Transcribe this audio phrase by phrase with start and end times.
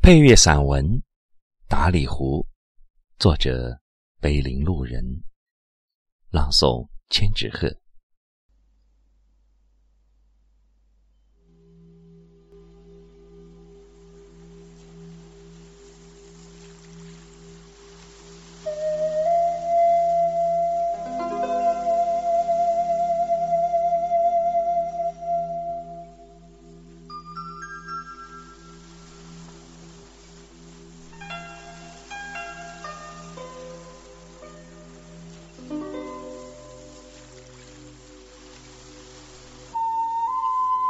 [0.00, 0.86] 配乐散文
[1.68, 2.40] 《达里湖》，
[3.18, 3.78] 作者
[4.20, 5.04] 碑林路人，
[6.30, 7.68] 朗诵千纸鹤。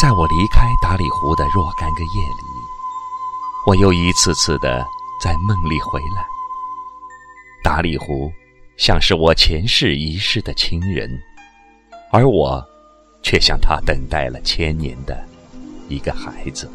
[0.00, 2.44] 在我离开达里湖的若干个夜里，
[3.66, 4.82] 我又一次次的
[5.22, 6.24] 在梦里回来。
[7.62, 8.32] 达里湖
[8.78, 11.06] 像是我前世一世的亲人，
[12.10, 12.64] 而我
[13.22, 15.22] 却像他等待了千年的
[15.90, 16.66] 一个孩子。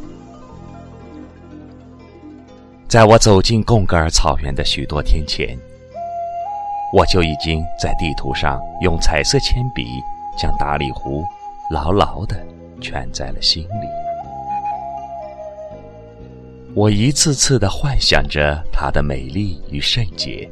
[2.88, 5.58] 在我走进贡格尔草原的许多天前，
[6.94, 9.84] 我就已经在地图上用彩色铅笔
[10.38, 11.26] 将达里湖
[11.72, 12.46] 牢牢的。
[12.82, 13.88] 蜷在了心里。
[16.74, 20.50] 我一次次的幻想着它的美丽与圣洁，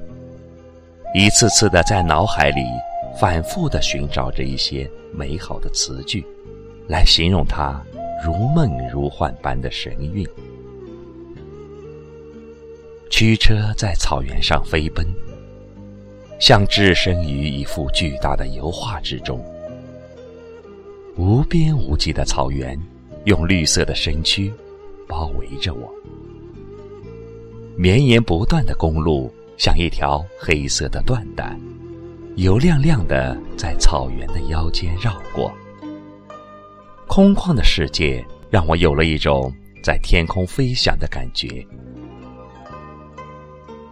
[1.14, 2.64] 一次次的在脑海里
[3.20, 6.26] 反复的寻找着一些美好的词句，
[6.88, 7.84] 来形容它
[8.24, 10.26] 如梦如幻般的神韵。
[13.10, 15.06] 驱车在草原上飞奔，
[16.40, 19.44] 像置身于一幅巨大的油画之中。
[21.16, 22.80] 无边无际的草原，
[23.26, 24.52] 用绿色的身躯
[25.08, 25.94] 包围着我。
[27.76, 31.56] 绵延不断的公路像一条黑色的缎带，
[32.36, 35.54] 油亮亮的在草原的腰间绕过。
[37.08, 39.54] 空旷的世界让我有了一种
[39.84, 41.64] 在天空飞翔的感觉，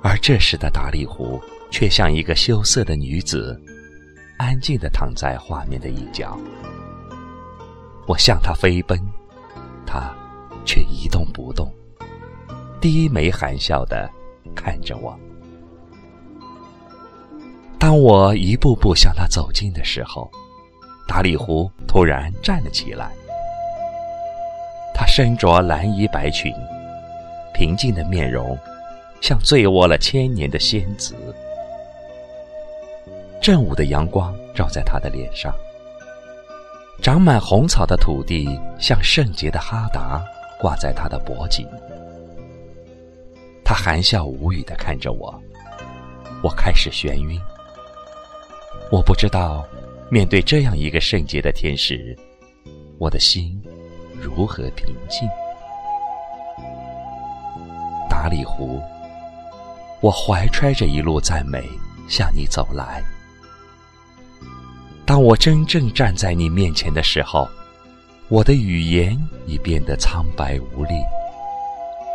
[0.01, 3.59] 而这时的达里湖却像一个羞涩的女子，
[4.37, 6.35] 安静的躺在画面的一角。
[8.11, 8.99] 我向他飞奔，
[9.85, 10.13] 他
[10.65, 11.73] 却一动不动，
[12.81, 14.09] 低眉含笑的
[14.53, 15.17] 看着我。
[17.79, 20.29] 当我一步步向他走近的时候，
[21.07, 23.13] 达里湖突然站了起来。
[24.93, 26.53] 他身着蓝衣白裙，
[27.53, 28.59] 平静的面容
[29.21, 31.15] 像醉卧了千年的仙子。
[33.41, 35.55] 正午的阳光照在他的脸上。
[37.01, 38.47] 长满红草的土地
[38.79, 40.23] 像圣洁的哈达
[40.59, 41.67] 挂在他的脖颈。
[43.65, 45.33] 他含笑无语的看着我，
[46.43, 47.41] 我开始眩晕。
[48.91, 49.65] 我不知道
[50.11, 52.15] 面对这样一个圣洁的天使，
[52.99, 53.59] 我的心
[54.21, 55.27] 如何平静。
[58.07, 58.79] 达里湖，
[60.01, 61.63] 我怀揣着一路赞美
[62.07, 63.01] 向你走来。
[65.05, 67.47] 当我真正站在你面前的时候，
[68.29, 70.93] 我的语言已变得苍白无力，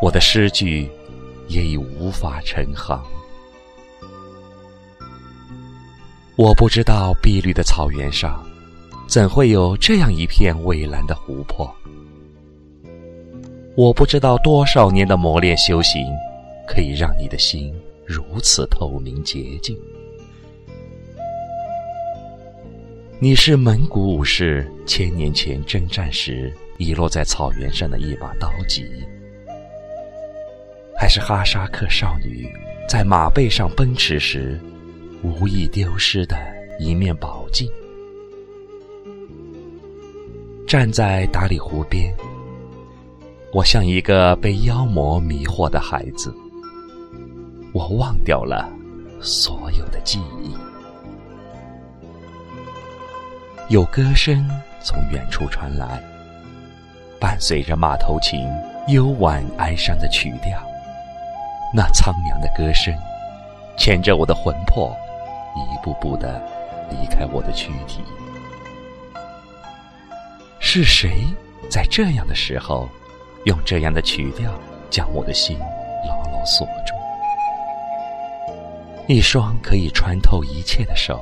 [0.01, 0.89] 我的诗句
[1.49, 3.03] 也已无法成行。
[6.37, 8.43] 我不知道碧绿的草原上，
[9.07, 11.71] 怎会有这样一片蔚蓝的湖泊。
[13.75, 16.07] 我不知道多少年的磨练修行，
[16.67, 17.75] 可以让你的心
[18.07, 19.77] 如此透明洁净。
[23.19, 28.87] 你是蒙古武士千年前征战时遗落在草原上的一把刀戟，
[30.94, 32.47] 还是哈萨克少女
[32.87, 34.60] 在马背上奔驰时
[35.22, 36.37] 无意丢失的
[36.78, 37.66] 一面宝镜？
[40.66, 42.15] 站在达里湖边，
[43.50, 46.34] 我像一个被妖魔迷惑的孩子，
[47.72, 48.71] 我忘掉了
[49.22, 50.55] 所有的记忆。
[53.69, 54.49] 有歌声
[54.81, 56.00] 从远处传来，
[57.19, 58.49] 伴随着马头琴
[58.87, 60.56] 幽婉哀伤的曲调。
[61.75, 62.96] 那苍凉的歌声，
[63.76, 64.96] 牵着我的魂魄，
[65.56, 66.41] 一步步的
[66.91, 68.05] 离开我的躯体。
[70.61, 71.26] 是谁
[71.69, 72.88] 在这样的时候，
[73.46, 74.52] 用这样的曲调
[74.91, 75.58] 将我的心
[76.08, 76.94] 牢牢锁住？
[79.08, 81.20] 一双可以穿透一切的手，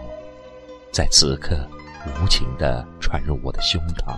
[0.92, 1.66] 在此刻。
[2.06, 4.16] 无情的传入我的胸膛，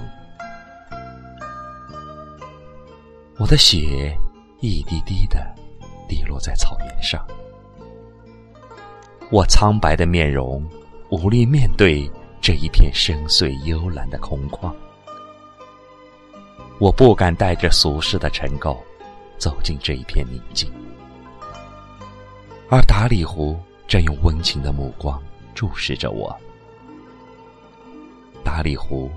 [3.39, 4.17] 我的血
[4.61, 5.55] 一滴滴的
[6.09, 7.25] 滴落在草原上，
[9.31, 10.69] 我苍白的面容
[11.11, 12.11] 无力面对
[12.41, 14.75] 这一片深邃幽蓝的空旷，
[16.79, 18.77] 我不敢带着俗世的尘垢
[19.39, 20.71] 走进这一片宁静，
[22.69, 23.57] 而达里湖
[23.87, 25.23] 正用温情的目光
[25.55, 26.37] 注视着我。
[28.47, 29.11] 达里湖，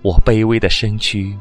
[0.00, 1.36] 我卑微的身躯，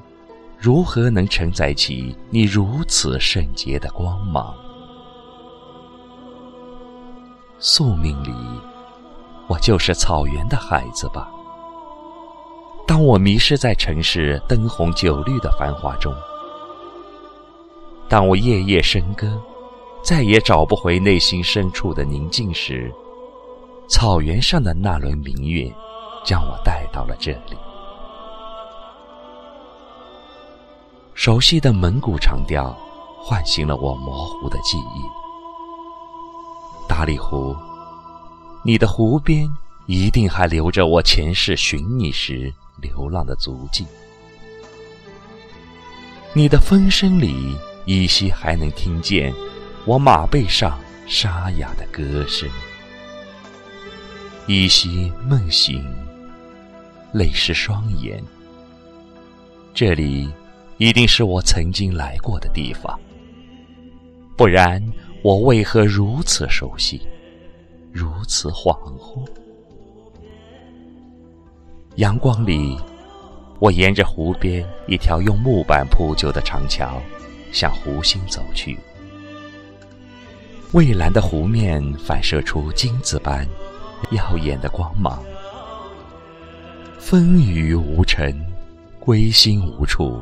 [0.58, 4.52] 如何能承载起你如此圣洁的光芒？
[7.60, 8.34] 宿命里，
[9.48, 11.30] 我就是草原的孩子吧。
[12.88, 16.12] 当我迷失在城市灯红酒绿的繁华中，
[18.10, 19.40] 当我夜夜笙歌，
[20.02, 22.92] 再也找不回内心深处的宁静时，
[23.88, 25.72] 草原上的那轮明月，
[26.28, 27.58] 将我带到了这里。
[31.14, 32.78] 熟悉的蒙古长调，
[33.22, 35.02] 唤醒了我模糊的记忆。
[36.90, 37.56] 达里湖，
[38.62, 39.50] 你的湖边
[39.86, 42.54] 一定还留着我前世寻你时。
[42.80, 43.88] 流浪的足迹，
[46.32, 47.58] 你的风声里
[47.88, 49.34] 依稀还能听见
[49.84, 50.78] 我马背上
[51.08, 52.48] 沙哑的歌声，
[54.46, 55.84] 依稀梦醒，
[57.14, 58.24] 泪湿双眼。
[59.74, 60.30] 这里
[60.78, 63.00] 一定是我曾经来过的地方，
[64.36, 64.82] 不然
[65.24, 67.02] 我为何如此熟悉，
[67.92, 69.28] 如此恍惚？
[71.96, 72.78] 阳光里，
[73.60, 77.02] 我沿着湖边一条用木板铺就的长桥，
[77.52, 78.78] 向湖心走去。
[80.74, 83.48] 蔚蓝的湖面反射出金子般
[84.12, 85.24] 耀眼的光芒。
[87.10, 88.36] 风雨无尘，
[89.00, 90.22] 归心无处。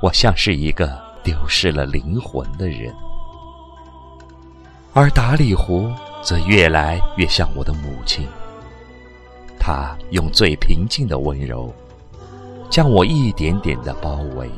[0.00, 2.92] 我像是一个丢失了灵魂的人，
[4.92, 5.88] 而达里湖
[6.20, 8.26] 则越来越像我的母亲。
[9.56, 11.72] 他用最平静的温柔，
[12.68, 14.50] 将我一点点的包围、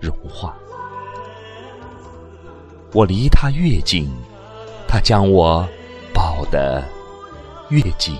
[0.00, 0.56] 融化。
[2.92, 4.10] 我离他越近，
[4.88, 5.64] 他将我
[6.12, 6.82] 抱得
[7.68, 8.18] 越紧。